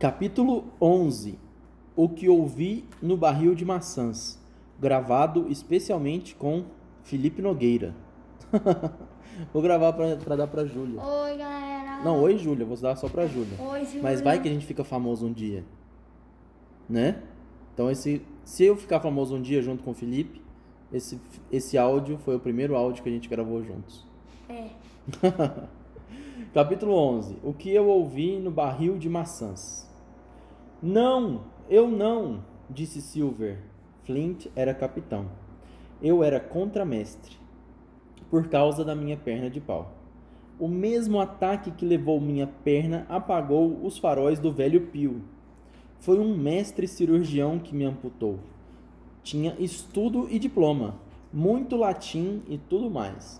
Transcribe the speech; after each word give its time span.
Capítulo 0.00 0.64
11 0.80 1.38
O 1.94 2.08
que 2.08 2.26
ouvi 2.26 2.86
no 3.02 3.18
barril 3.18 3.54
de 3.54 3.66
maçãs. 3.66 4.40
Gravado 4.80 5.46
especialmente 5.50 6.34
com 6.34 6.64
Felipe 7.02 7.42
Nogueira. 7.42 7.94
Vou 9.52 9.60
gravar 9.60 9.92
pra, 9.92 10.16
pra 10.16 10.36
dar 10.36 10.46
pra 10.46 10.64
Júlia. 10.64 11.02
Oi, 11.02 11.36
galera. 11.36 12.02
Não, 12.02 12.18
oi 12.22 12.38
Júlia, 12.38 12.64
vou 12.64 12.78
dar 12.78 12.96
só 12.96 13.10
pra 13.10 13.26
Júlia. 13.26 13.58
Oi, 13.60 13.84
Júlia. 13.84 14.02
Mas 14.02 14.22
vai 14.22 14.40
que 14.40 14.48
a 14.48 14.52
gente 14.52 14.64
fica 14.64 14.82
famoso 14.82 15.26
um 15.26 15.32
dia. 15.34 15.66
Né? 16.88 17.22
Então 17.74 17.90
esse, 17.90 18.22
se 18.42 18.64
eu 18.64 18.76
ficar 18.76 19.00
famoso 19.00 19.36
um 19.36 19.42
dia 19.42 19.60
junto 19.60 19.82
com 19.82 19.90
o 19.90 19.94
Felipe, 19.94 20.42
esse, 20.90 21.20
esse 21.52 21.76
áudio 21.76 22.16
foi 22.24 22.36
o 22.36 22.40
primeiro 22.40 22.74
áudio 22.74 23.02
que 23.02 23.08
a 23.10 23.12
gente 23.12 23.28
gravou 23.28 23.62
juntos. 23.62 24.06
É. 24.48 24.70
Capítulo 26.54 26.94
11. 26.94 27.36
O 27.44 27.52
que 27.52 27.70
eu 27.70 27.86
ouvi 27.86 28.38
no 28.38 28.50
barril 28.50 28.96
de 28.96 29.08
maçãs. 29.10 29.89
Não, 30.82 31.42
eu 31.68 31.90
não, 31.90 32.42
disse 32.70 33.02
Silver. 33.02 33.58
Flint 34.04 34.46
era 34.56 34.72
capitão. 34.72 35.26
Eu 36.00 36.24
era 36.24 36.40
contramestre, 36.40 37.36
por 38.30 38.48
causa 38.48 38.82
da 38.82 38.94
minha 38.94 39.16
perna 39.18 39.50
de 39.50 39.60
pau. 39.60 39.92
O 40.58 40.66
mesmo 40.66 41.20
ataque 41.20 41.70
que 41.70 41.84
levou 41.84 42.18
minha 42.18 42.46
perna 42.46 43.04
apagou 43.10 43.84
os 43.84 43.98
faróis 43.98 44.38
do 44.38 44.50
velho 44.50 44.86
Pio. 44.86 45.20
Foi 45.98 46.18
um 46.18 46.34
mestre 46.34 46.88
cirurgião 46.88 47.58
que 47.58 47.74
me 47.74 47.84
amputou. 47.84 48.38
Tinha 49.22 49.54
estudo 49.58 50.28
e 50.30 50.38
diploma, 50.38 50.98
muito 51.30 51.76
latim 51.76 52.42
e 52.48 52.56
tudo 52.56 52.90
mais. 52.90 53.38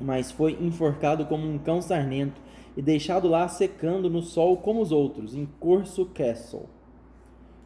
Mas 0.00 0.32
foi 0.32 0.56
enforcado 0.60 1.26
como 1.26 1.46
um 1.46 1.58
cão 1.58 1.82
sarnento 1.82 2.40
e 2.76 2.82
deixado 2.82 3.28
lá 3.28 3.46
secando 3.48 4.08
no 4.08 4.22
sol 4.22 4.56
como 4.56 4.80
os 4.80 4.92
outros, 4.92 5.34
em 5.34 5.46
Corso 5.58 6.06
Castle. 6.06 6.68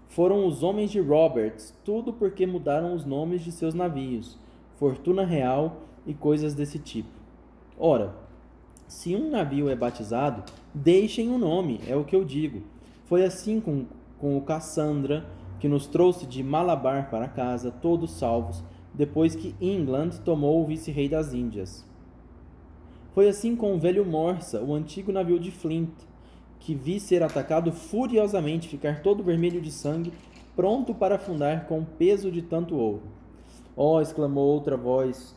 Foram 0.09 0.47
os 0.47 0.63
homens 0.63 0.91
de 0.91 1.01
Roberts, 1.01 1.75
tudo 1.85 2.13
porque 2.13 2.47
mudaram 2.47 2.95
os 2.95 3.05
nomes 3.05 3.43
de 3.43 3.51
seus 3.51 3.75
navios, 3.75 4.39
fortuna 4.77 5.25
real 5.25 5.83
e 6.07 6.15
coisas 6.15 6.55
desse 6.55 6.79
tipo. 6.79 7.11
Ora, 7.79 8.15
se 8.87 9.17
um 9.17 9.31
navio 9.31 9.69
é 9.69 9.75
batizado, 9.75 10.45
deixem 10.73 11.29
o 11.31 11.39
nome, 11.39 11.81
é 11.87 11.97
o 11.97 12.05
que 12.05 12.15
eu 12.15 12.25
digo. 12.25 12.63
Foi 13.07 13.25
assim 13.25 13.61
com, 13.61 13.87
com 14.19 14.37
o 14.37 14.43
Cassandra, 14.43 15.27
que 15.59 15.69
nos 15.69 15.87
trouxe 15.87 16.27
de 16.27 16.43
Malabar 16.43 17.11
para 17.11 17.29
casa, 17.29 17.71
todos 17.71 18.13
salvos, 18.13 18.63
depois 18.93 19.35
que 19.35 19.55
England 19.61 20.11
tomou 20.25 20.63
o 20.63 20.67
vice-rei 20.67 21.09
das 21.09 21.35
Índias. 21.35 21.85
Foi 23.15 23.29
assim 23.29 23.55
com 23.55 23.73
o 23.73 23.79
velho 23.79 24.05
Morsa, 24.05 24.61
o 24.61 24.75
antigo 24.75 25.13
navio 25.13 25.39
de 25.39 25.53
Flint, 25.53 25.89
que 26.59 26.75
vi 26.75 26.99
ser 26.99 27.23
atacado 27.23 27.71
furiosamente, 27.71 28.67
ficar 28.67 29.03
todo 29.03 29.23
vermelho 29.23 29.61
de 29.61 29.71
sangue, 29.71 30.13
pronto 30.57 30.93
para 30.93 31.15
afundar 31.15 31.67
com 31.67 31.79
o 31.79 31.87
peso 31.87 32.29
de 32.29 32.43
tanto 32.43 32.75
ouro. 32.75 33.03
Oh! 33.77 34.01
exclamou 34.01 34.49
outra 34.49 34.77
voz, 34.77 35.33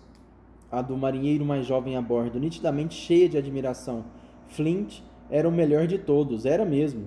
a 0.71 0.81
do 0.81 0.97
marinheiro 0.97 1.45
mais 1.45 1.67
jovem 1.67 1.95
a 1.95 2.01
bordo, 2.01 2.39
nitidamente 2.39 2.95
cheia 2.95 3.29
de 3.29 3.37
admiração. 3.37 4.05
Flint 4.47 5.01
era 5.29 5.47
o 5.47 5.51
melhor 5.51 5.85
de 5.85 5.99
todos, 5.99 6.47
era 6.47 6.65
mesmo. 6.65 7.05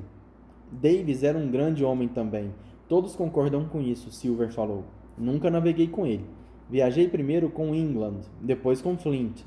Davis 0.70 1.24
era 1.24 1.36
um 1.36 1.50
grande 1.50 1.84
homem 1.84 2.06
também. 2.06 2.54
Todos 2.88 3.16
concordam 3.16 3.64
com 3.64 3.80
isso, 3.80 4.12
Silver 4.12 4.52
falou. 4.52 4.84
Nunca 5.18 5.50
naveguei 5.50 5.88
com 5.88 6.06
ele. 6.06 6.24
Viajei 6.68 7.08
primeiro 7.08 7.50
com 7.50 7.74
England, 7.74 8.20
depois 8.40 8.80
com 8.80 8.96
Flint. 8.96 9.42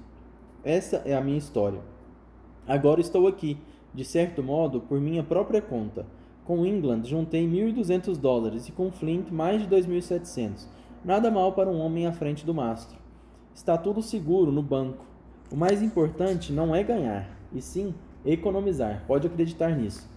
Essa 0.64 1.02
é 1.06 1.14
a 1.14 1.20
minha 1.20 1.38
história. 1.38 1.82
Agora 2.66 3.02
estou 3.02 3.28
aqui, 3.28 3.58
de 3.94 4.06
certo 4.06 4.42
modo, 4.42 4.80
por 4.80 4.98
minha 5.00 5.22
própria 5.22 5.62
conta. 5.62 6.06
Com 6.46 6.66
England 6.66 7.04
juntei 7.04 7.46
1.200 7.46 8.18
dólares 8.18 8.70
e 8.70 8.72
com 8.72 8.90
Flint 8.90 9.30
mais 9.30 9.62
de 9.62 9.68
2.700. 9.68 10.66
Nada 11.04 11.30
mal 11.30 11.52
para 11.52 11.70
um 11.70 11.82
homem 11.82 12.08
à 12.08 12.14
frente 12.14 12.46
do 12.46 12.54
mastro. 12.54 12.98
Está 13.54 13.78
tudo 13.78 14.02
seguro 14.02 14.54
no 14.54 14.64
banco. 14.64 15.06
O 15.52 15.58
mais 15.58 15.82
importante 15.82 16.54
não 16.54 16.74
é 16.74 16.82
ganhar, 16.82 17.30
e 17.52 17.62
sim 17.62 17.94
economizar. 18.26 19.04
Pode 19.06 19.28
acreditar 19.28 19.76
nisso. 19.76 20.10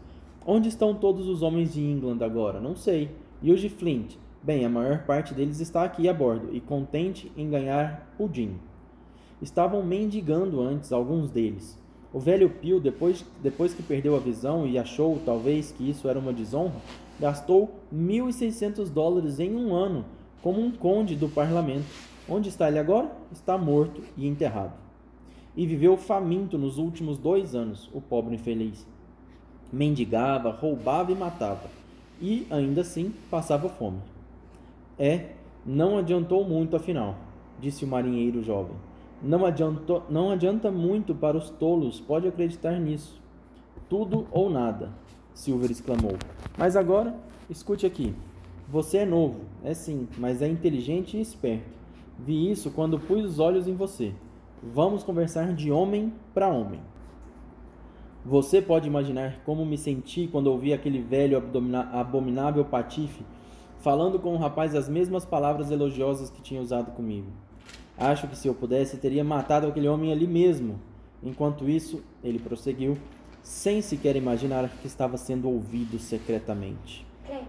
Onde 0.46 0.68
estão 0.68 0.94
todos 0.94 1.26
os 1.26 1.42
homens 1.42 1.74
de 1.74 1.80
England 1.80 2.24
agora? 2.24 2.60
Não 2.60 2.76
sei. 2.76 3.10
E 3.42 3.50
os 3.50 3.60
de 3.60 3.68
Flint? 3.68 4.14
Bem, 4.40 4.64
a 4.64 4.68
maior 4.68 5.04
parte 5.04 5.34
deles 5.34 5.58
está 5.58 5.82
aqui 5.82 6.08
a 6.08 6.14
bordo 6.14 6.54
e 6.54 6.60
contente 6.60 7.32
em 7.36 7.50
ganhar 7.50 8.14
pudim. 8.16 8.56
Estavam 9.40 9.82
mendigando 9.82 10.60
antes 10.60 10.92
alguns 10.92 11.30
deles. 11.30 11.78
O 12.12 12.18
velho 12.18 12.48
Pio, 12.48 12.80
depois, 12.80 13.24
depois 13.42 13.74
que 13.74 13.82
perdeu 13.82 14.16
a 14.16 14.20
visão 14.20 14.66
e 14.66 14.78
achou 14.78 15.20
talvez 15.24 15.72
que 15.72 15.88
isso 15.90 16.08
era 16.08 16.18
uma 16.18 16.32
desonra, 16.32 16.76
gastou 17.20 17.74
1.600 17.94 18.88
dólares 18.88 19.38
em 19.38 19.54
um 19.54 19.74
ano 19.74 20.04
como 20.42 20.60
um 20.60 20.70
conde 20.70 21.16
do 21.16 21.28
parlamento. 21.28 21.84
Onde 22.28 22.48
está 22.48 22.68
ele 22.68 22.78
agora? 22.78 23.10
Está 23.32 23.58
morto 23.58 24.02
e 24.16 24.26
enterrado. 24.26 24.72
E 25.56 25.66
viveu 25.66 25.96
faminto 25.96 26.56
nos 26.56 26.78
últimos 26.78 27.18
dois 27.18 27.54
anos, 27.54 27.90
o 27.92 28.00
pobre 28.00 28.34
infeliz. 28.34 28.86
Mendigava, 29.72 30.50
roubava 30.50 31.10
e 31.10 31.14
matava, 31.14 31.68
e 32.20 32.46
ainda 32.50 32.82
assim 32.82 33.12
passava 33.30 33.68
fome. 33.68 33.98
É, 34.98 35.32
não 35.64 35.98
adiantou 35.98 36.44
muito 36.44 36.76
afinal, 36.76 37.16
disse 37.60 37.84
o 37.84 37.88
marinheiro 37.88 38.42
jovem. 38.42 38.76
Não, 39.22 39.40
não 40.10 40.30
adianta 40.30 40.70
muito 40.70 41.14
para 41.14 41.36
os 41.36 41.50
tolos, 41.50 42.00
pode 42.00 42.28
acreditar 42.28 42.78
nisso. 42.78 43.20
Tudo 43.88 44.26
ou 44.30 44.50
nada, 44.50 44.90
Silver 45.32 45.70
exclamou. 45.70 46.16
Mas 46.56 46.76
agora, 46.76 47.14
escute 47.48 47.86
aqui. 47.86 48.14
Você 48.68 48.98
é 48.98 49.06
novo, 49.06 49.40
é 49.62 49.74
sim, 49.74 50.08
mas 50.18 50.42
é 50.42 50.48
inteligente 50.48 51.16
e 51.16 51.20
esperto. 51.20 51.76
Vi 52.18 52.50
isso 52.50 52.70
quando 52.70 52.98
pus 52.98 53.24
os 53.24 53.38
olhos 53.38 53.68
em 53.68 53.74
você. 53.74 54.12
Vamos 54.62 55.04
conversar 55.04 55.52
de 55.54 55.70
homem 55.70 56.12
para 56.34 56.48
homem. 56.48 56.80
Você 58.24 58.60
pode 58.60 58.88
imaginar 58.88 59.40
como 59.44 59.64
me 59.64 59.78
senti 59.78 60.26
quando 60.26 60.48
ouvi 60.48 60.72
aquele 60.72 61.00
velho 61.00 61.40
abominável 61.92 62.64
patife 62.64 63.24
falando 63.78 64.18
com 64.18 64.34
o 64.34 64.38
rapaz 64.38 64.74
as 64.74 64.88
mesmas 64.88 65.24
palavras 65.24 65.70
elogiosas 65.70 66.28
que 66.28 66.42
tinha 66.42 66.60
usado 66.60 66.90
comigo. 66.90 67.28
Acho 67.98 68.28
que 68.28 68.36
se 68.36 68.46
eu 68.48 68.54
pudesse, 68.54 68.98
teria 68.98 69.24
matado 69.24 69.66
aquele 69.66 69.88
homem 69.88 70.12
ali 70.12 70.26
mesmo. 70.26 70.78
Enquanto 71.22 71.68
isso, 71.68 72.02
ele 72.22 72.38
prosseguiu, 72.38 72.98
sem 73.42 73.80
sequer 73.80 74.16
imaginar 74.16 74.68
que 74.68 74.86
estava 74.86 75.16
sendo 75.16 75.48
ouvido 75.48 75.98
secretamente. 75.98 77.06
Quem? 77.26 77.42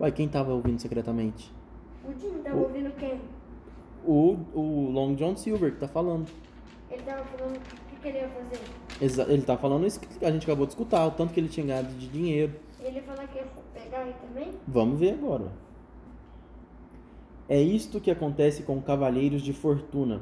Uai, 0.00 0.10
quem 0.12 0.26
estava 0.26 0.52
ouvindo 0.52 0.80
secretamente? 0.80 1.52
O 2.04 2.18
Jim 2.18 2.38
tava 2.42 2.56
O- 2.56 2.62
ouvindo 2.62 2.90
quem? 2.96 3.20
O, 4.06 4.38
o 4.54 4.90
Long 4.90 5.14
John 5.14 5.36
Silver 5.36 5.72
que 5.72 5.78
tá 5.80 5.88
falando. 5.88 6.26
Ele 6.90 7.02
tava 7.02 7.22
falando 7.24 7.56
o 7.56 7.60
que, 7.60 7.96
que 8.00 8.08
ele 8.08 8.18
ia 8.18 8.28
fazer. 8.30 8.60
Exa- 9.00 9.26
Ele 9.28 9.42
tá 9.42 9.56
falando 9.58 9.86
isso 9.86 10.00
que 10.00 10.24
a 10.24 10.30
gente 10.32 10.44
acabou 10.44 10.64
de 10.66 10.72
escutar, 10.72 11.06
o 11.06 11.10
tanto 11.10 11.34
que 11.34 11.40
ele 11.40 11.48
tinha 11.48 11.66
ganhado 11.66 11.92
de 11.94 12.08
dinheiro. 12.08 12.54
Ele 12.80 13.00
falou 13.02 13.26
que 13.28 13.38
ia 13.38 13.46
pegar 13.74 13.98
aí 14.00 14.14
também? 14.26 14.50
Vamos 14.66 14.98
ver 14.98 15.12
agora. 15.12 15.52
É 17.50 17.60
isto 17.60 17.98
que 18.00 18.12
acontece 18.12 18.62
com 18.62 18.80
cavalheiros 18.80 19.42
de 19.42 19.52
fortuna. 19.52 20.20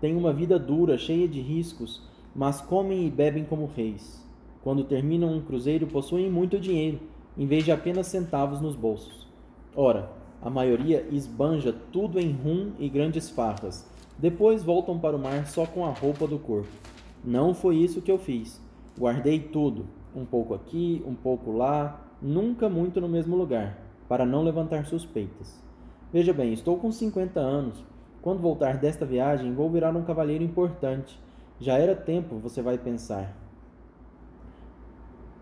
Têm 0.00 0.16
uma 0.16 0.32
vida 0.32 0.58
dura, 0.58 0.96
cheia 0.96 1.28
de 1.28 1.38
riscos, 1.38 2.02
mas 2.34 2.62
comem 2.62 3.06
e 3.06 3.10
bebem 3.10 3.44
como 3.44 3.66
reis. 3.66 4.26
Quando 4.64 4.84
terminam 4.84 5.30
um 5.30 5.42
cruzeiro, 5.42 5.86
possuem 5.86 6.30
muito 6.30 6.58
dinheiro, 6.58 6.98
em 7.36 7.46
vez 7.46 7.66
de 7.66 7.70
apenas 7.70 8.06
centavos 8.06 8.62
nos 8.62 8.74
bolsos. 8.74 9.28
Ora, 9.76 10.10
a 10.40 10.48
maioria 10.48 11.06
esbanja 11.12 11.70
tudo 11.92 12.18
em 12.18 12.32
rum 12.32 12.70
e 12.78 12.88
grandes 12.88 13.28
farras. 13.28 13.86
Depois 14.18 14.64
voltam 14.64 14.98
para 14.98 15.14
o 15.14 15.20
mar 15.20 15.46
só 15.48 15.66
com 15.66 15.84
a 15.84 15.90
roupa 15.90 16.26
do 16.26 16.38
corpo. 16.38 16.70
Não 17.22 17.52
foi 17.52 17.76
isso 17.76 18.00
que 18.00 18.10
eu 18.10 18.18
fiz. 18.18 18.58
Guardei 18.98 19.38
tudo, 19.38 19.84
um 20.16 20.24
pouco 20.24 20.54
aqui, 20.54 21.04
um 21.06 21.14
pouco 21.14 21.52
lá, 21.52 22.08
nunca 22.22 22.70
muito 22.70 23.02
no 23.02 23.08
mesmo 23.08 23.36
lugar, 23.36 23.78
para 24.08 24.24
não 24.24 24.42
levantar 24.42 24.86
suspeitas. 24.86 25.68
Veja 26.12 26.32
bem, 26.32 26.52
estou 26.52 26.76
com 26.76 26.90
50 26.90 27.38
anos. 27.38 27.84
Quando 28.20 28.40
voltar 28.40 28.76
desta 28.76 29.06
viagem, 29.06 29.54
vou 29.54 29.70
virar 29.70 29.94
um 29.96 30.02
cavalheiro 30.02 30.44
importante. 30.44 31.18
Já 31.58 31.78
era 31.78 31.94
tempo, 31.94 32.36
você 32.36 32.60
vai 32.60 32.76
pensar. 32.76 33.36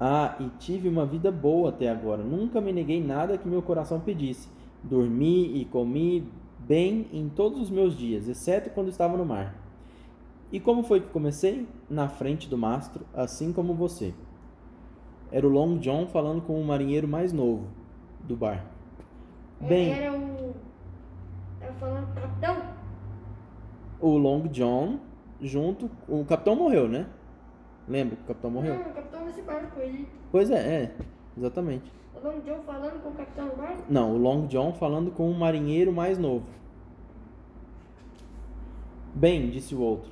Ah, 0.01 0.37
e 0.39 0.49
tive 0.59 0.89
uma 0.89 1.05
vida 1.05 1.31
boa 1.33 1.71
até 1.71 1.89
agora. 1.89 2.23
Nunca 2.23 2.61
me 2.61 2.73
neguei 2.73 3.03
nada 3.03 3.37
que 3.37 3.49
meu 3.49 3.63
coração 3.63 3.99
pedisse. 3.99 4.49
Dormi 4.83 5.61
e 5.61 5.65
comi 5.65 6.31
bem 6.59 7.07
em 7.13 7.29
todos 7.29 7.61
os 7.61 7.71
meus 7.71 7.97
dias, 7.97 8.29
exceto 8.29 8.71
quando 8.71 8.89
estava 8.89 9.17
no 9.17 9.25
mar. 9.25 9.55
E 10.53 10.61
como 10.61 10.83
foi 10.83 11.01
que 11.01 11.09
comecei? 11.09 11.67
Na 11.91 12.09
frente 12.09 12.49
do 12.49 12.57
mastro, 12.57 13.05
assim 13.13 13.53
como 13.53 13.75
você. 13.75 14.15
Era 15.33 15.47
o 15.47 15.51
Long 15.51 15.79
John 15.79 16.07
falando 16.07 16.43
com 16.43 16.61
o 16.61 16.65
marinheiro 16.65 17.09
mais 17.09 17.33
novo 17.33 17.67
do 18.21 18.37
bar. 18.37 18.65
Bem, 19.61 19.93
era 19.93 20.13
o. 20.17 20.38
Falando 21.79 22.15
capitão? 22.15 22.79
o 24.01 24.17
Long 24.17 24.43
John 24.49 24.99
junto. 25.41 25.91
O 26.09 26.25
capitão 26.25 26.55
morreu, 26.55 26.89
né? 26.89 27.07
Lembra 27.87 28.17
que 28.17 28.23
o 28.23 28.27
capitão 28.27 28.51
morreu? 28.51 28.75
Não, 28.75 28.83
o 28.83 28.95
capitão 28.95 29.25
desse 29.27 29.43
barco 29.43 29.81
aí. 29.81 30.09
Pois 30.31 30.51
é, 30.51 30.57
é. 30.57 30.95
exatamente. 31.37 31.91
O 32.15 32.27
Long 32.27 32.41
John 32.41 32.61
falando 32.67 33.03
com 33.03 33.09
o 33.11 33.13
capitão 33.13 33.49
do 33.49 33.57
barco? 33.57 33.83
Não, 33.89 34.15
o 34.15 34.19
Long 34.19 34.47
John 34.47 34.73
falando 34.75 35.11
com 35.11 35.31
um 35.31 35.35
marinheiro 35.35 35.93
mais 35.93 36.19
novo. 36.19 36.47
Bem, 39.15 39.51
disse 39.51 39.75
o 39.75 39.81
outro. 39.81 40.11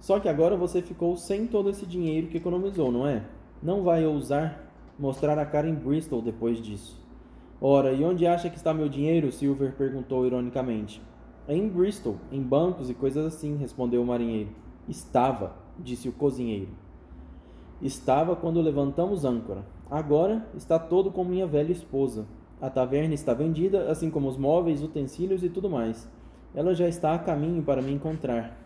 Só 0.00 0.20
que 0.20 0.28
agora 0.28 0.56
você 0.56 0.82
ficou 0.82 1.16
sem 1.16 1.46
todo 1.46 1.70
esse 1.70 1.86
dinheiro 1.86 2.26
que 2.28 2.36
economizou, 2.36 2.92
não 2.92 3.06
é? 3.06 3.22
Não 3.62 3.82
vai 3.82 4.04
ousar 4.04 4.66
mostrar 4.98 5.38
a 5.38 5.44
cara 5.44 5.68
em 5.68 5.74
Bristol 5.74 6.22
depois 6.22 6.60
disso. 6.60 7.05
Ora, 7.60 7.92
e 7.92 8.04
onde 8.04 8.26
acha 8.26 8.50
que 8.50 8.56
está 8.56 8.74
meu 8.74 8.88
dinheiro? 8.88 9.32
Silver 9.32 9.72
perguntou 9.72 10.26
ironicamente. 10.26 11.02
Em 11.48 11.66
Bristol, 11.66 12.16
em 12.30 12.42
bancos 12.42 12.90
e 12.90 12.94
coisas 12.94 13.24
assim, 13.24 13.56
respondeu 13.56 14.02
o 14.02 14.06
marinheiro. 14.06 14.50
Estava, 14.86 15.56
disse 15.78 16.08
o 16.08 16.12
cozinheiro. 16.12 16.68
Estava 17.80 18.36
quando 18.36 18.60
levantamos 18.60 19.24
âncora. 19.24 19.64
Agora 19.90 20.46
está 20.54 20.78
todo 20.78 21.10
com 21.10 21.24
minha 21.24 21.46
velha 21.46 21.72
esposa. 21.72 22.26
A 22.60 22.68
taverna 22.68 23.14
está 23.14 23.32
vendida, 23.32 23.90
assim 23.90 24.10
como 24.10 24.28
os 24.28 24.36
móveis, 24.36 24.82
utensílios 24.82 25.42
e 25.42 25.48
tudo 25.48 25.70
mais. 25.70 26.10
Ela 26.54 26.74
já 26.74 26.88
está 26.88 27.14
a 27.14 27.18
caminho 27.18 27.62
para 27.62 27.80
me 27.80 27.92
encontrar. 27.92 28.58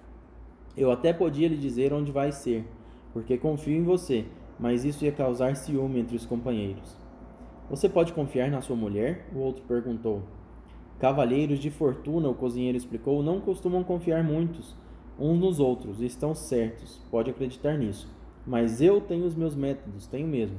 Eu 0.77 0.91
até 0.91 1.13
podia 1.13 1.49
lhe 1.49 1.57
dizer 1.57 1.93
onde 1.93 2.11
vai 2.11 2.33
ser, 2.33 2.65
porque 3.13 3.37
confio 3.37 3.77
em 3.77 3.85
você, 3.85 4.25
mas 4.59 4.85
isso 4.85 5.05
ia 5.05 5.13
causar 5.13 5.57
ciúme 5.57 6.01
entre 6.01 6.17
os 6.17 6.25
companheiros. 6.25 6.97
Você 7.71 7.89
pode 7.89 8.13
confiar 8.13 8.51
na 8.51 8.61
sua 8.61 8.75
mulher? 8.75 9.29
O 9.33 9.39
outro 9.39 9.63
perguntou. 9.63 10.23
Cavalheiros 10.99 11.61
de 11.61 11.71
fortuna, 11.71 12.29
o 12.29 12.35
cozinheiro 12.35 12.77
explicou, 12.77 13.23
não 13.23 13.41
costumam 13.41 13.85
confiar 13.85 14.25
muitos 14.25 14.75
uns 15.21 15.39
nos 15.39 15.61
outros, 15.61 16.01
estão 16.01 16.35
certos, 16.35 17.01
pode 17.11 17.31
acreditar 17.31 17.77
nisso. 17.77 18.09
Mas 18.47 18.81
eu 18.81 19.01
tenho 19.01 19.25
os 19.25 19.35
meus 19.35 19.55
métodos, 19.55 20.07
tenho 20.07 20.27
mesmo. 20.27 20.57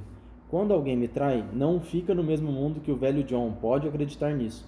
Quando 0.49 0.73
alguém 0.73 0.95
me 0.95 1.07
trai, 1.07 1.43
não 1.51 1.81
fica 1.81 2.13
no 2.13 2.23
mesmo 2.23 2.51
mundo 2.51 2.79
que 2.79 2.91
o 2.91 2.95
velho 2.95 3.23
John, 3.23 3.51
pode 3.59 3.87
acreditar 3.87 4.33
nisso. 4.33 4.65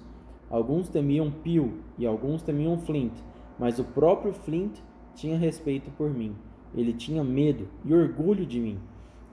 Alguns 0.49 0.89
temiam 0.89 1.31
Peel 1.31 1.71
e 1.97 2.05
alguns 2.05 2.41
temiam 2.41 2.77
Flint, 2.79 3.13
mas 3.57 3.79
o 3.79 3.83
próprio 3.83 4.33
Flint 4.33 4.79
tinha 5.15 5.37
respeito 5.37 5.91
por 5.91 6.09
mim. 6.09 6.35
Ele 6.75 6.91
tinha 6.91 7.23
medo 7.23 7.69
e 7.85 7.93
orgulho 7.93 8.45
de 8.45 8.59
mim. 8.59 8.79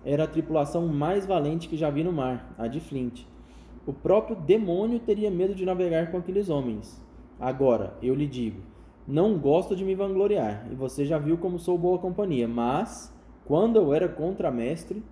Era 0.04 0.24
a 0.24 0.28
tripulação 0.28 0.86
mais 0.86 1.26
valente 1.26 1.68
que 1.68 1.76
já 1.76 1.90
vi 1.90 2.02
no 2.02 2.12
mar, 2.12 2.54
a 2.56 2.66
de 2.66 2.80
Flint. 2.80 3.24
O 3.86 3.92
próprio 3.92 4.36
demônio 4.36 4.98
teria 5.00 5.30
medo 5.30 5.54
de 5.54 5.64
navegar 5.64 6.10
com 6.10 6.18
aqueles 6.18 6.48
homens. 6.48 7.04
Agora, 7.38 7.94
eu 8.02 8.14
lhe 8.14 8.26
digo, 8.26 8.60
não 9.06 9.38
gosto 9.38 9.74
de 9.74 9.84
me 9.84 9.94
vangloriar, 9.94 10.66
e 10.70 10.74
você 10.74 11.04
já 11.04 11.18
viu 11.18 11.36
como 11.38 11.58
sou 11.58 11.76
boa 11.76 11.98
companhia, 11.98 12.46
mas 12.46 13.12
quando 13.44 13.76
eu 13.76 13.92
era 13.92 14.08
contramestre, 14.08 15.02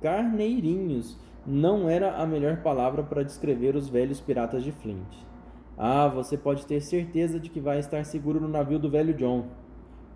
carneirinhos 0.00 1.18
não 1.46 1.88
era 1.88 2.16
a 2.16 2.26
melhor 2.26 2.62
palavra 2.62 3.02
para 3.02 3.22
descrever 3.22 3.76
os 3.76 3.88
velhos 3.88 4.20
piratas 4.20 4.64
de 4.64 4.72
Flint. 4.72 5.14
Ah, 5.76 6.08
você 6.08 6.38
pode 6.38 6.64
ter 6.66 6.80
certeza 6.80 7.38
de 7.38 7.50
que 7.50 7.60
vai 7.60 7.78
estar 7.78 8.04
seguro 8.04 8.40
no 8.40 8.48
navio 8.48 8.78
do 8.78 8.88
velho 8.88 9.12
John. 9.12 9.46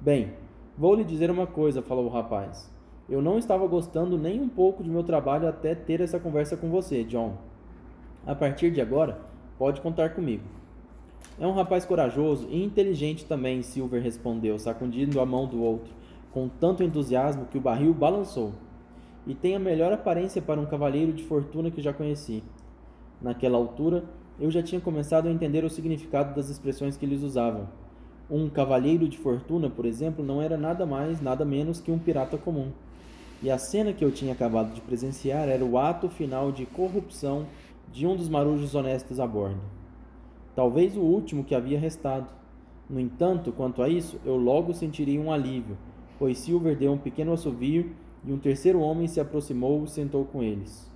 Bem, 0.00 0.34
vou 0.76 0.94
lhe 0.94 1.04
dizer 1.04 1.30
uma 1.30 1.46
coisa, 1.46 1.82
falou 1.82 2.06
o 2.06 2.10
rapaz. 2.10 2.72
Eu 3.08 3.22
não 3.22 3.38
estava 3.38 3.66
gostando 3.66 4.18
nem 4.18 4.38
um 4.38 4.50
pouco 4.50 4.82
de 4.82 4.90
meu 4.90 5.02
trabalho 5.02 5.48
até 5.48 5.74
ter 5.74 6.02
essa 6.02 6.20
conversa 6.20 6.58
com 6.58 6.68
você, 6.68 7.02
John. 7.04 7.36
A 8.26 8.34
partir 8.34 8.70
de 8.70 8.82
agora, 8.82 9.18
pode 9.58 9.80
contar 9.80 10.10
comigo. 10.10 10.44
É 11.40 11.46
um 11.46 11.52
rapaz 11.52 11.86
corajoso 11.86 12.46
e 12.50 12.62
inteligente 12.62 13.24
também, 13.24 13.62
Silver 13.62 14.02
respondeu, 14.02 14.58
sacudindo 14.58 15.20
a 15.20 15.24
mão 15.26 15.46
do 15.46 15.62
outro, 15.62 15.90
com 16.32 16.48
tanto 16.48 16.82
entusiasmo 16.82 17.46
que 17.46 17.56
o 17.56 17.60
barril 17.62 17.94
balançou. 17.94 18.52
E 19.26 19.34
tem 19.34 19.56
a 19.56 19.58
melhor 19.58 19.90
aparência 19.90 20.42
para 20.42 20.60
um 20.60 20.66
cavalheiro 20.66 21.12
de 21.12 21.22
fortuna 21.22 21.70
que 21.70 21.80
já 21.80 21.94
conheci. 21.94 22.44
Naquela 23.22 23.56
altura, 23.56 24.04
eu 24.38 24.50
já 24.50 24.62
tinha 24.62 24.82
começado 24.82 25.28
a 25.28 25.32
entender 25.32 25.64
o 25.64 25.70
significado 25.70 26.34
das 26.34 26.50
expressões 26.50 26.98
que 26.98 27.06
eles 27.06 27.22
usavam. 27.22 27.68
Um 28.30 28.50
cavalheiro 28.50 29.08
de 29.08 29.16
fortuna, 29.16 29.70
por 29.70 29.86
exemplo, 29.86 30.22
não 30.22 30.42
era 30.42 30.58
nada 30.58 30.84
mais, 30.84 31.22
nada 31.22 31.42
menos 31.44 31.80
que 31.80 31.90
um 31.90 31.98
pirata 31.98 32.36
comum. 32.36 32.70
E 33.42 33.50
a 33.50 33.58
cena 33.58 33.92
que 33.92 34.04
eu 34.04 34.10
tinha 34.10 34.32
acabado 34.32 34.74
de 34.74 34.80
presenciar 34.80 35.48
era 35.48 35.64
o 35.64 35.78
ato 35.78 36.08
final 36.08 36.50
de 36.50 36.66
corrupção 36.66 37.46
de 37.92 38.06
um 38.06 38.16
dos 38.16 38.28
marujos 38.28 38.74
honestos 38.74 39.20
a 39.20 39.26
bordo. 39.26 39.60
Talvez 40.54 40.96
o 40.96 41.00
último 41.00 41.44
que 41.44 41.54
havia 41.54 41.78
restado. 41.78 42.26
No 42.90 42.98
entanto, 42.98 43.52
quanto 43.52 43.82
a 43.82 43.88
isso, 43.88 44.18
eu 44.24 44.36
logo 44.36 44.74
sentiria 44.74 45.20
um 45.20 45.30
alívio, 45.30 45.76
pois 46.18 46.38
Silver 46.38 46.76
deu 46.76 46.92
um 46.92 46.98
pequeno 46.98 47.32
assovio 47.32 47.92
e 48.24 48.32
um 48.32 48.38
terceiro 48.38 48.80
homem 48.80 49.06
se 49.06 49.20
aproximou 49.20 49.84
e 49.84 49.88
sentou 49.88 50.24
com 50.24 50.42
eles. 50.42 50.90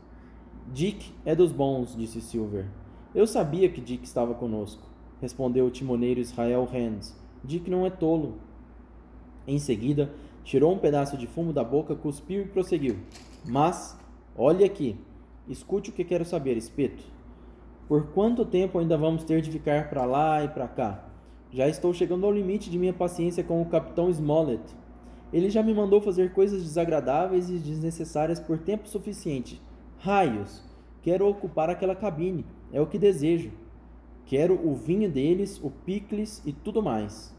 Dick 0.73 1.12
é 1.25 1.35
dos 1.35 1.53
bons, 1.53 1.94
disse 1.94 2.21
Silver. 2.21 2.67
Eu 3.15 3.27
sabia 3.27 3.69
que 3.69 3.81
Dick 3.81 4.05
estava 4.05 4.35
conosco, 4.35 4.83
respondeu 5.21 5.67
o 5.67 5.71
timoneiro 5.71 6.19
Israel 6.19 6.67
Hands. 6.73 7.17
Dick 7.44 7.71
não 7.71 7.87
é 7.87 7.91
tolo. 7.91 8.39
Em 9.47 9.59
seguida, 9.59 10.11
tirou 10.44 10.73
um 10.73 10.79
pedaço 10.79 11.17
de 11.17 11.27
fumo 11.27 11.53
da 11.53 11.65
boca, 11.65 11.94
cuspiu 11.94 12.43
e 12.43 12.49
prosseguiu. 12.49 12.97
Mas, 13.47 13.99
olhe 14.37 14.65
aqui, 14.65 14.97
escute 15.49 15.91
o 15.91 15.93
que 15.93 16.05
quero 16.05 16.25
saber, 16.25 16.56
espeto. 16.56 17.03
Por 17.89 18.09
quanto 18.09 18.44
tempo 18.44 18.79
ainda 18.79 18.97
vamos 18.97 19.25
ter 19.25 19.41
de 19.43 19.50
ficar 19.50 19.91
para 19.91 20.05
lá 20.05 20.44
e 20.44 20.49
para 20.49 20.69
cá? 20.69 21.05
Já 21.50 21.69
estou 21.69 21.93
chegando 21.93 22.25
ao 22.25 22.33
limite 22.33 22.71
de 22.71 22.79
minha 22.79 22.93
paciência 22.93 23.44
com 23.44 23.61
o 23.61 23.67
capitão 23.67 24.09
Smollett. 24.09 24.65
Ele 25.33 25.50
já 25.50 25.62
me 25.62 25.75
mandou 25.75 26.00
fazer 26.00 26.33
coisas 26.33 26.62
desagradáveis 26.62 27.50
e 27.50 27.59
desnecessárias 27.59 28.41
por 28.41 28.59
tempo 28.59 28.89
suficiente. 28.89 29.61
Raios! 29.99 30.62
Quero 31.03 31.29
ocupar 31.29 31.69
aquela 31.69 31.97
cabine. 31.97 32.47
É 32.73 32.81
o 32.81 32.87
que 32.87 32.99
desejo. 32.99 33.50
Quero 34.25 34.55
o 34.55 34.75
vinho 34.75 35.11
deles, 35.11 35.61
o 35.62 35.71
picles 35.71 36.41
e 36.47 36.53
tudo 36.53 36.83
mais. 36.83 37.35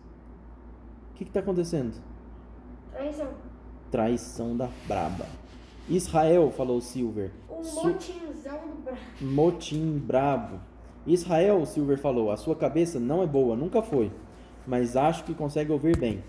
O 1.11 1.15
que 1.15 1.23
está 1.23 1.39
acontecendo? 1.39 1.95
Traição. 3.03 3.27
Traição 3.91 4.55
da 4.55 4.69
braba. 4.87 5.25
Israel, 5.89 6.51
falou 6.51 6.79
Silver. 6.79 7.31
Um 7.49 7.61
Su- 7.61 7.87
motinzão 7.87 8.59
do 8.67 8.81
braço. 8.81 9.01
Motim 9.21 9.97
brabo. 9.97 10.59
Israel, 11.05 11.65
Silver 11.65 11.97
falou, 11.99 12.31
a 12.31 12.37
sua 12.37 12.55
cabeça 12.55 12.99
não 12.99 13.21
é 13.21 13.27
boa, 13.27 13.57
nunca 13.57 13.81
foi, 13.81 14.09
mas 14.65 14.95
acho 14.95 15.25
que 15.25 15.33
consegue 15.33 15.69
ouvir 15.69 15.97
bem. 15.97 16.23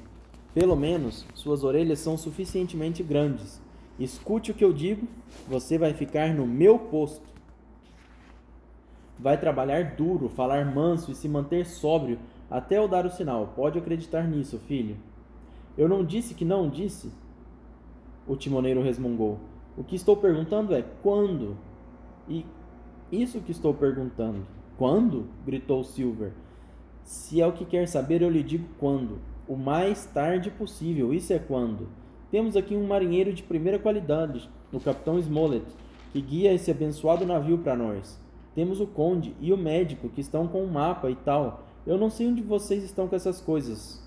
Pelo 0.53 0.75
menos 0.75 1.25
suas 1.33 1.63
orelhas 1.63 2.01
são 2.01 2.19
suficientemente 2.19 3.03
grandes. 3.03 3.63
Escute 3.97 4.51
o 4.51 4.55
que 4.55 4.65
eu 4.65 4.73
digo, 4.73 5.07
você 5.47 5.79
vai 5.79 5.95
ficar 5.95 6.35
no 6.35 6.45
meu 6.45 6.77
posto. 6.77 7.23
Vai 9.17 9.39
trabalhar 9.39 9.95
duro, 9.95 10.29
falar 10.29 10.65
manso 10.75 11.13
e 11.13 11.15
se 11.15 11.29
manter 11.29 11.67
sóbrio 11.67 12.19
até 12.51 12.79
eu 12.79 12.89
dar 12.89 13.07
o 13.07 13.11
sinal. 13.11 13.53
Pode 13.55 13.79
acreditar 13.79 14.25
nisso, 14.27 14.59
filho. 14.59 14.97
Eu 15.77 15.89
não 15.89 16.05
disse 16.05 16.35
que 16.35 16.45
não 16.45 16.69
disse? 16.69 17.11
O 18.27 18.37
timoneiro 18.37 18.83
resmungou. 18.83 19.39
O 19.77 19.83
que 19.83 19.97
estou 19.97 20.17
perguntando 20.17 20.75
é 20.75 20.85
quando? 21.03 21.57
E 22.29 22.47
isso 23.11 23.41
que 23.41 23.53
estou 23.53 23.75
perguntando. 23.75 24.47
Quando? 24.79 25.27
gritou 25.45 25.83
Silver. 25.83 26.33
Se 27.03 27.41
é 27.41 27.47
o 27.47 27.53
que 27.53 27.65
quer 27.65 27.87
saber, 27.87 28.23
eu 28.23 28.31
lhe 28.31 28.43
digo 28.43 28.67
quando. 28.79 29.19
O 29.47 29.57
mais 29.57 30.07
tarde 30.07 30.51
possível. 30.51 31.13
Isso 31.13 31.33
é 31.33 31.39
quando. 31.39 31.89
Temos 32.31 32.57
aqui 32.57 32.75
um 32.75 32.87
marinheiro 32.87 33.33
de 33.33 33.43
primeira 33.43 33.79
qualidade, 33.79 34.51
o 34.73 34.81
capitão 34.81 35.19
Smollett, 35.19 35.67
que 36.13 36.21
guia 36.21 36.53
esse 36.53 36.71
abençoado 36.71 37.25
navio 37.25 37.59
para 37.59 37.77
nós. 37.77 38.19
Temos 38.55 38.81
o 38.81 38.87
conde 38.87 39.35
e 39.41 39.53
o 39.53 39.57
médico 39.57 40.09
que 40.09 40.21
estão 40.21 40.49
com 40.49 40.65
o 40.65 40.71
mapa 40.71 41.11
e 41.11 41.15
tal. 41.15 41.65
Eu 41.87 41.99
não 41.99 42.11
sei 42.11 42.29
onde 42.29 42.43
vocês 42.43 42.83
estão 42.83 43.07
com 43.07 43.15
essas 43.15 43.41
coisas. 43.41 44.04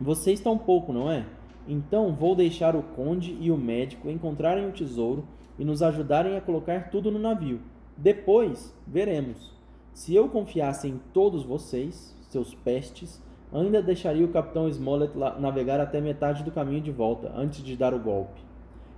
Você 0.00 0.32
está 0.32 0.50
um 0.50 0.56
pouco, 0.56 0.92
não 0.94 1.10
é? 1.10 1.26
Então 1.68 2.14
vou 2.14 2.34
deixar 2.34 2.74
o 2.74 2.82
conde 2.82 3.36
e 3.38 3.50
o 3.50 3.56
médico 3.56 4.08
encontrarem 4.08 4.66
o 4.66 4.72
tesouro 4.72 5.24
e 5.58 5.64
nos 5.64 5.82
ajudarem 5.82 6.36
a 6.36 6.40
colocar 6.40 6.90
tudo 6.90 7.10
no 7.10 7.18
navio. 7.18 7.60
Depois 7.96 8.74
veremos. 8.86 9.52
Se 9.92 10.14
eu 10.14 10.28
confiasse 10.28 10.88
em 10.88 10.98
todos 11.12 11.44
vocês, 11.44 12.16
seus 12.30 12.54
pestes, 12.54 13.22
ainda 13.52 13.82
deixaria 13.82 14.24
o 14.24 14.32
capitão 14.32 14.68
Smollett 14.68 15.12
navegar 15.38 15.80
até 15.80 16.00
metade 16.00 16.42
do 16.44 16.50
caminho 16.50 16.80
de 16.80 16.90
volta, 16.90 17.30
antes 17.36 17.62
de 17.62 17.76
dar 17.76 17.92
o 17.92 17.98
golpe. 17.98 18.40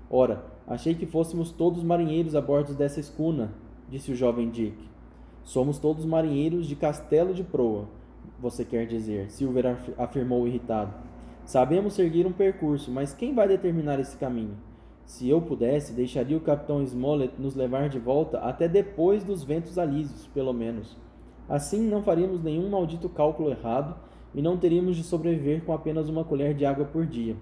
Ora, 0.08 0.44
achei 0.68 0.94
que 0.94 1.06
fôssemos 1.06 1.50
todos 1.50 1.82
marinheiros 1.82 2.36
a 2.36 2.40
bordo 2.40 2.74
dessa 2.74 3.00
escuna, 3.00 3.52
disse 3.88 4.12
o 4.12 4.14
jovem 4.14 4.50
Dick. 4.50 4.76
Somos 5.42 5.80
todos 5.80 6.04
marinheiros 6.04 6.66
de 6.66 6.76
Castelo 6.76 7.34
de 7.34 7.42
Proa, 7.42 7.88
você 8.42 8.64
quer 8.64 8.86
dizer, 8.86 9.30
Silver 9.30 9.66
af- 9.66 9.94
afirmou 9.96 10.46
irritado. 10.46 10.92
Sabemos 11.44 11.94
seguir 11.94 12.26
um 12.26 12.32
percurso, 12.32 12.90
mas 12.90 13.14
quem 13.14 13.34
vai 13.34 13.48
determinar 13.48 13.98
esse 14.00 14.16
caminho? 14.16 14.56
Se 15.04 15.28
eu 15.28 15.40
pudesse, 15.40 15.92
deixaria 15.92 16.36
o 16.36 16.40
capitão 16.40 16.82
Smollett 16.82 17.34
nos 17.40 17.54
levar 17.54 17.88
de 17.88 17.98
volta 17.98 18.38
até 18.38 18.68
depois 18.68 19.24
dos 19.24 19.42
ventos 19.42 19.78
alísios, 19.78 20.26
pelo 20.28 20.52
menos. 20.52 20.96
Assim 21.48 21.80
não 21.88 22.02
faríamos 22.02 22.42
nenhum 22.42 22.68
maldito 22.70 23.08
cálculo 23.08 23.50
errado 23.50 23.96
e 24.34 24.40
não 24.40 24.56
teríamos 24.56 24.96
de 24.96 25.02
sobreviver 25.02 25.64
com 25.64 25.72
apenas 25.72 26.08
uma 26.08 26.24
colher 26.24 26.54
de 26.54 26.64
água 26.64 26.84
por 26.84 27.04
dia. 27.04 27.36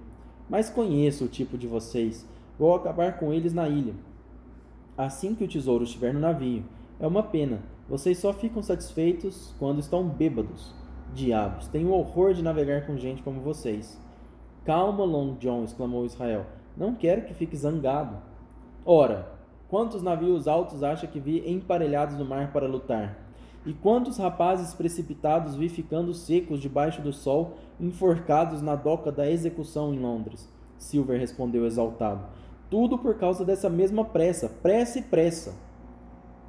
Mas 0.49 0.71
conheço 0.71 1.27
o 1.27 1.29
tipo 1.29 1.57
de 1.59 1.67
vocês. 1.67 2.27
Vou 2.59 2.75
acabar 2.75 3.19
com 3.19 3.33
eles 3.33 3.53
na 3.55 3.69
ilha. 3.69 3.95
assim 4.97 5.35
que 5.35 5.45
o 5.45 5.49
tesouro 5.49 5.85
estiver 5.85 6.13
no 6.13 6.21
navio. 6.21 6.65
É 6.99 7.07
uma 7.07 7.23
pena. 7.23 7.61
Vocês 7.89 8.19
só 8.19 8.33
ficam 8.33 8.63
satisfeitos 8.63 9.55
quando 9.59 9.79
estão 9.81 10.05
bêbados. 10.07 10.75
Diabos, 11.15 11.67
tenho 11.67 11.91
horror 11.91 12.35
de 12.35 12.43
navegar 12.43 12.87
com 12.87 12.97
gente 12.97 13.23
como 13.23 13.41
vocês. 13.41 14.01
Calma, 14.65 15.05
Long 15.05 15.35
John, 15.35 15.65
exclamou 15.65 16.07
Israel. 16.07 16.47
Não 16.77 16.95
quero 16.95 17.23
que 17.23 17.35
fique 17.35 17.57
zangado. 17.57 18.17
Ora, 18.85 19.33
quantos 19.69 20.03
navios 20.03 20.47
altos 20.47 20.83
acha 20.83 21.07
que 21.07 21.19
vi 21.19 21.43
emparelhados 21.51 22.17
no 22.17 22.25
mar 22.25 22.53
para 22.53 22.69
lutar? 22.69 23.19
E 23.67 23.75
quantos 23.75 24.17
rapazes 24.17 24.73
precipitados 24.73 25.57
vi 25.57 25.69
ficando 25.69 26.15
secos 26.15 26.61
debaixo 26.61 27.03
do 27.03 27.13
sol, 27.13 27.57
enforcados 27.79 28.63
na 28.63 28.77
doca 28.77 29.11
da 29.11 29.29
execução 29.29 29.93
em 29.93 29.99
Londres? 29.99 30.49
Silver 30.79 31.19
respondeu 31.19 31.67
exaltado. 31.67 32.25
Tudo 32.71 32.97
por 32.97 33.17
causa 33.17 33.45
dessa 33.45 33.69
mesma 33.69 34.05
pressa, 34.05 34.49
pressa 34.49 35.01
e 35.01 35.03
pressa. 35.03 35.55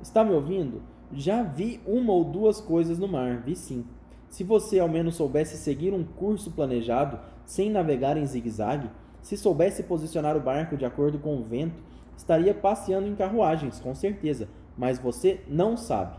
Está 0.02 0.24
me 0.24 0.34
ouvindo? 0.34 0.82
Já 1.12 1.44
vi 1.44 1.82
uma 1.86 2.14
ou 2.14 2.24
duas 2.24 2.62
coisas 2.62 2.98
no 3.00 3.08
mar, 3.08 3.42
vi 3.42 3.56
sim. 3.56 3.84
Se 4.32 4.46
você 4.46 4.80
ao 4.80 4.88
menos 4.88 5.16
soubesse 5.16 5.58
seguir 5.58 5.94
um 5.94 6.06
curso 6.06 6.52
planejado, 6.52 7.20
sem 7.46 7.70
navegar 7.70 8.16
em 8.16 8.26
zigue-zague, 8.26 8.90
se 9.22 9.36
soubesse 9.36 9.84
posicionar 9.84 10.38
o 10.38 10.40
barco 10.40 10.78
de 10.78 10.86
acordo 10.86 11.20
com 11.20 11.36
o 11.36 11.44
vento, 11.44 11.76
estaria 12.16 12.54
passeando 12.54 13.10
em 13.10 13.14
carruagens, 13.14 13.82
com 13.82 13.94
certeza, 13.94 14.48
mas 14.78 14.98
você 14.98 15.42
não 15.50 15.76
sabe. 15.76 16.16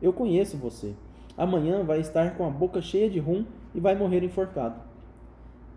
Eu 0.00 0.14
conheço 0.14 0.56
você. 0.56 0.94
Amanhã 1.36 1.84
vai 1.84 2.00
estar 2.00 2.38
com 2.38 2.46
a 2.46 2.50
boca 2.50 2.80
cheia 2.80 3.10
de 3.10 3.18
rum 3.18 3.44
e 3.74 3.80
vai 3.80 3.94
morrer 3.94 4.24
enforcado. 4.24 4.80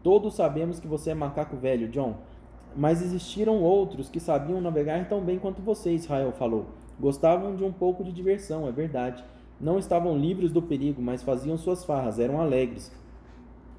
Todos 0.01 0.35
sabemos 0.35 0.79
que 0.79 0.87
você 0.87 1.09
é 1.09 1.13
macaco 1.13 1.57
velho, 1.57 1.89
John, 1.89 2.15
mas 2.73 3.01
existiram 3.01 3.61
outros 3.61 4.09
que 4.09 4.21
sabiam 4.21 4.61
navegar 4.61 5.09
tão 5.09 5.19
bem 5.19 5.39
quanto 5.39 5.61
você, 5.61 5.91
Israel 5.91 6.31
falou. 6.31 6.67
Gostavam 6.97 7.53
de 7.53 7.65
um 7.65 7.71
pouco 7.73 8.01
de 8.01 8.13
diversão, 8.13 8.65
é 8.65 8.71
verdade. 8.71 9.21
Não 9.63 9.79
estavam 9.79 10.17
livres 10.17 10.51
do 10.51 10.61
perigo, 10.61 11.01
mas 11.01 11.23
faziam 11.23 11.57
suas 11.57 11.85
farras, 11.85 12.19
eram 12.19 12.41
alegres. 12.41 12.91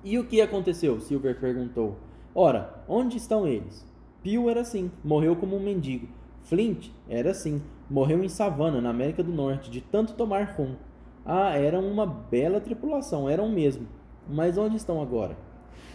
E 0.03 0.19
o 0.19 0.25
que 0.25 0.41
aconteceu? 0.41 0.99
Silver 0.99 1.39
perguntou. 1.39 1.99
Ora, 2.35 2.83
onde 2.89 3.19
estão 3.19 3.47
eles? 3.47 3.87
Pio 4.23 4.49
era 4.49 4.63
assim, 4.63 4.91
morreu 5.05 5.37
como 5.37 5.55
um 5.55 5.63
mendigo. 5.63 6.09
Flint 6.41 6.89
era 7.07 7.33
assim, 7.33 7.61
morreu 7.91 8.25
em 8.25 8.31
Savannah, 8.31 8.81
na 8.81 8.89
América 8.89 9.23
do 9.23 9.31
Norte, 9.31 9.71
de 9.71 9.83
tanto 9.83 10.15
tomar 10.15 10.55
rum. 10.57 10.75
Ah, 11.23 11.55
eram 11.55 11.87
uma 11.87 12.07
bela 12.07 12.63
tripulação, 12.63 13.29
eram 13.29 13.51
mesmo. 13.51 13.87
Mas 14.27 14.57
onde 14.57 14.77
estão 14.77 15.03
agora? 15.03 15.37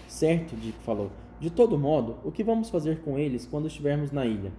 Certo, 0.07 0.55
Dick 0.55 0.77
falou. 0.83 1.09
De 1.39 1.49
todo 1.49 1.79
modo, 1.79 2.17
o 2.23 2.31
que 2.31 2.43
vamos 2.43 2.69
fazer 2.69 3.01
com 3.01 3.17
eles 3.17 3.47
quando 3.47 3.65
estivermos 3.65 4.11
na 4.11 4.23
ilha? 4.23 4.51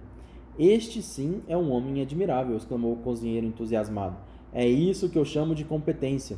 Este 0.59 1.01
sim 1.01 1.41
é 1.47 1.55
um 1.55 1.71
homem 1.71 2.01
admirável, 2.01 2.57
exclamou 2.57 2.91
o 2.91 2.97
cozinheiro 2.97 3.45
entusiasmado. 3.45 4.17
É 4.53 4.67
isso 4.67 5.09
que 5.09 5.17
eu 5.17 5.23
chamo 5.23 5.55
de 5.55 5.63
competência. 5.63 6.37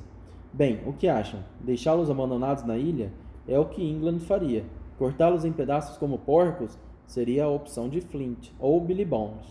Bem, 0.53 0.82
o 0.86 0.93
que 0.93 1.08
acham? 1.08 1.43
Deixá-los 1.60 2.12
abandonados 2.12 2.63
na 2.63 2.77
ilha? 2.77 3.12
É 3.48 3.58
o 3.58 3.65
que 3.65 3.84
England 3.84 4.20
faria. 4.20 4.63
Cortá-los 5.00 5.43
em 5.43 5.51
pedaços 5.51 5.98
como 5.98 6.20
porcos 6.20 6.77
seria 7.08 7.46
a 7.46 7.50
opção 7.50 7.89
de 7.89 8.00
Flint 8.01 8.51
ou 8.60 8.79
Billy 8.79 9.03
Bones. 9.03 9.46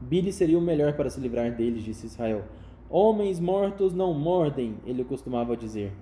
Billy 0.00 0.32
seria 0.32 0.58
o 0.58 0.62
melhor 0.62 0.92
para 0.92 1.10
se 1.10 1.20
livrar 1.20 1.52
deles, 1.56 1.82
disse 1.82 2.06
Israel. 2.06 2.44
Homens 2.88 3.40
mortos 3.40 3.92
não 3.92 4.14
mordem, 4.14 4.76
ele 4.86 5.02
costumava 5.02 5.56
dizer. 5.56 5.92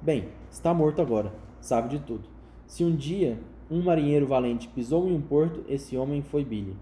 Bem, 0.00 0.28
está 0.50 0.72
morto 0.72 1.02
agora, 1.02 1.32
sabe 1.60 1.88
de 1.88 1.98
tudo. 1.98 2.28
Se 2.66 2.84
um 2.84 2.94
dia 2.94 3.38
um 3.68 3.82
marinheiro 3.82 4.26
valente 4.26 4.68
pisou 4.68 5.08
em 5.08 5.14
um 5.14 5.20
porto, 5.20 5.64
esse 5.68 5.96
homem 5.96 6.22
foi 6.22 6.44
Billy. 6.44 6.76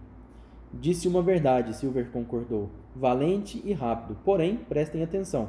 Disse 0.72 1.08
uma 1.08 1.22
verdade, 1.22 1.74
Silver 1.74 2.10
concordou. 2.10 2.68
Valente 2.94 3.60
e 3.64 3.72
rápido. 3.72 4.16
Porém, 4.24 4.56
prestem 4.56 5.02
atenção. 5.02 5.48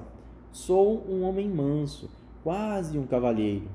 Sou 0.51 1.05
um 1.07 1.23
homem 1.23 1.47
manso, 1.47 2.09
quase 2.43 2.97
um 2.97 3.05
cavalheiro, 3.05 3.67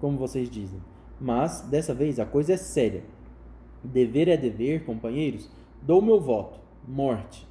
como 0.00 0.16
vocês 0.16 0.48
dizem. 0.48 0.80
Mas, 1.20 1.62
dessa 1.62 1.94
vez, 1.94 2.20
a 2.20 2.26
coisa 2.26 2.52
é 2.52 2.56
séria. 2.56 3.02
Dever 3.82 4.28
é 4.28 4.36
dever, 4.36 4.84
companheiros. 4.84 5.50
Dou 5.82 6.00
meu 6.00 6.20
voto. 6.20 6.60
Morte. 6.86 7.46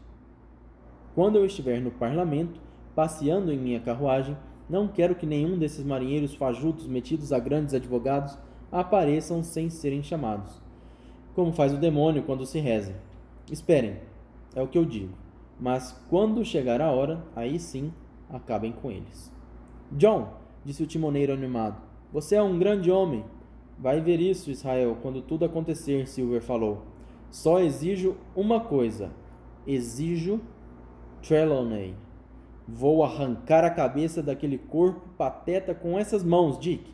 Quando 1.14 1.38
eu 1.38 1.46
estiver 1.46 1.82
no 1.82 1.92
parlamento, 1.92 2.60
passeando 2.94 3.52
em 3.52 3.58
minha 3.58 3.80
carruagem, 3.80 4.38
não 4.70 4.88
quero 4.88 5.16
que 5.16 5.26
nenhum 5.26 5.58
desses 5.58 5.84
marinheiros 5.84 6.36
fajutos 6.36 6.88
metidos 6.88 7.34
a 7.34 7.40
grandes 7.40 7.74
advogados 7.74 8.38
apareçam 8.72 9.44
sem 9.44 9.70
serem 9.70 10.02
chamados. 10.02 10.62
Como 11.34 11.52
faz 11.52 11.74
o 11.74 11.78
demônio 11.78 12.24
quando 12.24 12.46
se 12.46 12.60
reza. 12.60 12.96
Esperem, 13.52 13.98
é 14.56 14.62
o 14.62 14.68
que 14.68 14.78
eu 14.78 14.86
digo. 14.86 15.25
Mas 15.60 15.92
quando 16.10 16.44
chegar 16.44 16.82
a 16.82 16.92
hora, 16.92 17.24
aí 17.36 17.60
sim, 17.60 17.94
acabem 18.30 18.72
com 18.72 18.92
eles. 18.92 19.32
John, 19.92 20.34
disse 20.64 20.84
o 20.84 20.88
timoneiro 20.88 21.34
animado, 21.34 21.82
você 22.12 22.36
é 22.36 22.42
um 22.42 22.58
grande 22.58 22.92
homem. 22.92 23.24
Vai 23.78 24.00
ver 24.00 24.20
isso, 24.20 24.50
Israel, 24.50 24.98
quando 25.02 25.22
tudo 25.22 25.46
acontecer, 25.46 26.08
Silver 26.08 26.42
falou. 26.42 26.84
Só 27.30 27.60
exijo 27.60 28.16
uma 28.36 28.62
coisa. 28.62 29.12
Exijo 29.68 30.40
Trelawney. 31.22 31.96
Vou 32.68 33.04
arrancar 33.04 33.64
a 33.64 33.70
cabeça 33.70 34.24
daquele 34.24 34.58
corpo 34.58 35.02
pateta 35.18 35.76
com 35.76 36.00
essas 36.00 36.24
mãos, 36.24 36.58
Dick. 36.58 36.90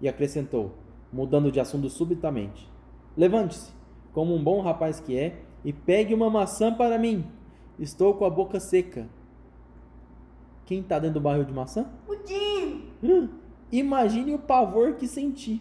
E 0.00 0.08
acrescentou, 0.08 0.72
mudando 1.12 1.50
de 1.50 1.60
assunto 1.60 1.88
subitamente. 1.88 2.70
Levante-se, 3.16 3.72
como 4.12 4.34
um 4.34 4.42
bom 4.42 4.60
rapaz 4.60 5.00
que 5.00 5.18
é, 5.18 5.40
e 5.64 5.72
pegue 5.72 6.14
uma 6.14 6.30
maçã 6.30 6.72
para 6.72 6.98
mim. 6.98 7.24
Estou 7.78 8.14
com 8.14 8.24
a 8.24 8.30
boca 8.30 8.60
seca. 8.60 9.08
Quem 10.64 10.80
está 10.80 10.98
dentro 10.98 11.14
do 11.14 11.20
barril 11.20 11.44
de 11.44 11.52
maçã? 11.52 11.86
O 12.08 12.14
Jim! 12.26 12.84
Hum, 13.02 13.28
imagine 13.70 14.34
o 14.34 14.38
pavor 14.38 14.94
que 14.94 15.06
senti. 15.06 15.60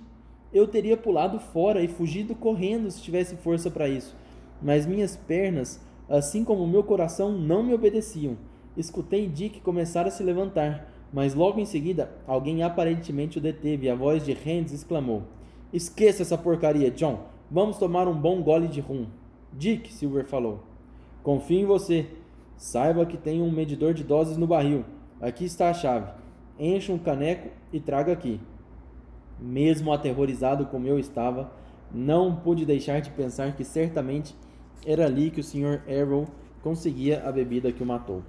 Eu 0.53 0.67
teria 0.67 0.95
pulado 0.95 1.39
fora 1.39 1.81
e 1.81 1.87
fugido 1.87 2.35
correndo 2.35 2.89
se 2.91 3.01
tivesse 3.01 3.35
força 3.37 3.71
para 3.71 3.89
isso. 3.89 4.15
Mas 4.61 4.85
minhas 4.85 5.17
pernas, 5.17 5.81
assim 6.07 6.43
como 6.43 6.67
meu 6.67 6.83
coração, 6.83 7.31
não 7.31 7.63
me 7.63 7.73
obedeciam. 7.73 8.37
Escutei 8.77 9.27
Dick 9.27 9.59
começar 9.61 10.05
a 10.05 10.11
se 10.11 10.23
levantar, 10.23 10.89
mas 11.11 11.33
logo 11.33 11.59
em 11.59 11.65
seguida 11.65 12.11
alguém 12.27 12.63
aparentemente 12.63 13.39
o 13.39 13.41
deteve 13.41 13.87
e 13.87 13.89
a 13.89 13.95
voz 13.95 14.23
de 14.23 14.33
Hands 14.33 14.71
exclamou: 14.71 15.23
Esqueça 15.71 16.21
essa 16.21 16.37
porcaria, 16.37 16.91
John. 16.91 17.25
Vamos 17.49 17.77
tomar 17.77 18.07
um 18.07 18.15
bom 18.15 18.41
gole 18.41 18.67
de 18.67 18.79
rum. 18.79 19.07
Dick, 19.51 19.91
Silver 19.91 20.25
falou. 20.25 20.72
Confio 21.23 21.61
em 21.61 21.65
você. 21.65 22.05
Saiba 22.57 23.05
que 23.05 23.15
tem 23.15 23.41
um 23.41 23.49
medidor 23.49 23.93
de 23.93 24.03
doses 24.03 24.35
no 24.35 24.45
barril. 24.45 24.83
Aqui 25.21 25.45
está 25.45 25.69
a 25.69 25.73
chave. 25.73 26.11
Encha 26.59 26.91
um 26.91 26.97
caneco 26.97 27.47
e 27.71 27.79
traga 27.79 28.11
aqui. 28.11 28.41
Mesmo 29.39 29.93
aterrorizado 29.93 30.65
como 30.65 30.85
eu 30.85 30.99
estava, 30.99 31.49
não 31.93 32.35
pude 32.35 32.65
deixar 32.65 32.99
de 32.99 33.09
pensar 33.09 33.55
que 33.55 33.63
certamente 33.63 34.35
era 34.85 35.05
ali 35.05 35.31
que 35.31 35.39
o 35.39 35.43
Sr. 35.43 35.81
Arrow 35.87 36.27
conseguia 36.61 37.23
a 37.25 37.31
bebida 37.31 37.71
que 37.71 37.81
o 37.81 37.85
matou. 37.85 38.21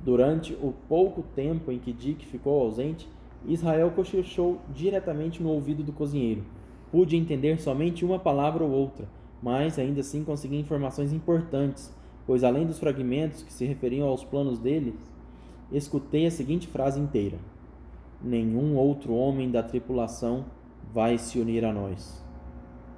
Durante 0.00 0.52
o 0.54 0.72
pouco 0.88 1.22
tempo 1.34 1.72
em 1.72 1.80
que 1.80 1.92
Dick 1.92 2.24
ficou 2.26 2.60
ausente, 2.60 3.08
Israel 3.44 3.90
cochichou 3.90 4.60
diretamente 4.72 5.42
no 5.42 5.50
ouvido 5.50 5.82
do 5.82 5.92
cozinheiro. 5.92 6.44
Pude 6.92 7.16
entender 7.16 7.60
somente 7.60 8.04
uma 8.04 8.18
palavra 8.18 8.62
ou 8.62 8.70
outra, 8.70 9.08
mas 9.42 9.78
ainda 9.78 10.00
assim 10.00 10.22
consegui 10.22 10.56
informações 10.56 11.12
importantes, 11.12 11.92
pois 12.26 12.44
além 12.44 12.64
dos 12.64 12.78
fragmentos 12.78 13.42
que 13.42 13.52
se 13.52 13.64
referiam 13.64 14.06
aos 14.06 14.24
planos 14.24 14.58
deles, 14.58 14.94
escutei 15.72 16.26
a 16.26 16.30
seguinte 16.30 16.68
frase 16.68 17.00
inteira: 17.00 17.38
Nenhum 18.22 18.76
outro 18.76 19.12
homem 19.14 19.50
da 19.50 19.62
tripulação 19.62 20.44
vai 20.92 21.18
se 21.18 21.40
unir 21.40 21.64
a 21.64 21.72
nós. 21.72 22.22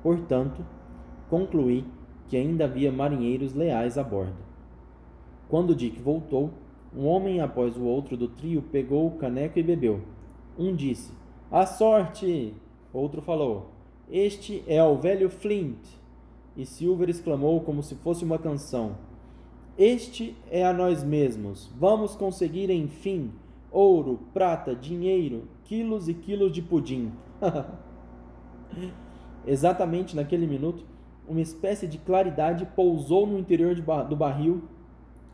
Portanto, 0.02 0.64
concluí 1.30 1.84
que 2.28 2.36
ainda 2.36 2.64
havia 2.64 2.92
marinheiros 2.92 3.54
leais 3.54 3.96
a 3.96 4.02
bordo. 4.02 4.36
Quando 5.48 5.74
Dick 5.74 6.00
voltou, 6.00 6.50
um 6.94 7.06
homem 7.06 7.40
após 7.40 7.76
o 7.76 7.84
outro 7.84 8.16
do 8.16 8.28
trio 8.28 8.62
pegou 8.62 9.06
o 9.06 9.12
caneco 9.12 9.58
e 9.58 9.62
bebeu. 9.62 10.02
Um 10.58 10.74
disse: 10.74 11.12
A 11.50 11.64
sorte! 11.64 12.54
Outro 12.92 13.22
falou: 13.22 13.70
Este 14.10 14.62
é 14.66 14.82
o 14.84 14.96
velho 14.96 15.30
Flint. 15.30 16.03
E 16.56 16.64
Silver 16.64 17.10
exclamou 17.10 17.60
como 17.60 17.82
se 17.82 17.94
fosse 17.96 18.24
uma 18.24 18.38
canção: 18.38 18.96
Este 19.76 20.36
é 20.50 20.64
a 20.64 20.72
nós 20.72 21.02
mesmos. 21.02 21.70
Vamos 21.76 22.14
conseguir, 22.14 22.70
enfim, 22.70 23.32
ouro, 23.70 24.20
prata, 24.32 24.74
dinheiro, 24.74 25.48
quilos 25.64 26.08
e 26.08 26.14
quilos 26.14 26.52
de 26.52 26.62
pudim. 26.62 27.12
Exatamente 29.46 30.14
naquele 30.14 30.46
minuto, 30.46 30.84
uma 31.28 31.40
espécie 31.40 31.86
de 31.86 31.98
claridade 31.98 32.66
pousou 32.76 33.26
no 33.26 33.38
interior 33.38 33.74
do 33.74 34.16
barril 34.16 34.62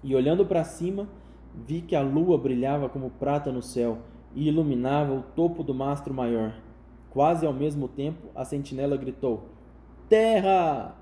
e, 0.02 0.14
olhando 0.14 0.46
para 0.46 0.64
cima, 0.64 1.08
vi 1.54 1.82
que 1.82 1.94
a 1.94 2.00
lua 2.00 2.38
brilhava 2.38 2.88
como 2.88 3.10
prata 3.10 3.52
no 3.52 3.62
céu 3.62 3.98
e 4.34 4.48
iluminava 4.48 5.12
o 5.12 5.22
topo 5.22 5.62
do 5.62 5.74
mastro 5.74 6.14
maior. 6.14 6.54
Quase 7.10 7.44
ao 7.44 7.52
mesmo 7.52 7.88
tempo, 7.88 8.28
a 8.34 8.44
sentinela 8.44 8.96
gritou: 8.96 9.48
Terra! 10.08 10.99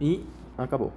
E 0.00 0.24
acabou. 0.56 0.92